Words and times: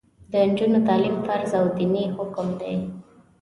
د 0.31 0.33
نجونو 0.47 0.79
تعلیم 0.87 1.17
فرض 1.25 1.51
او 1.59 1.65
دیني 1.77 2.03
حکم 2.17 2.47
دی. 2.61 2.73